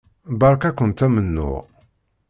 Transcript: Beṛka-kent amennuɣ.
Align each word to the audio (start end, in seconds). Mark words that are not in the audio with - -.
Beṛka-kent 0.39 1.05
amennuɣ. 1.05 1.55